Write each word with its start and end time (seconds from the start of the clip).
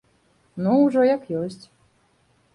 Ну, 0.67 0.71
ужо 0.85 1.05
як 1.09 1.29
ёсць. 1.43 1.63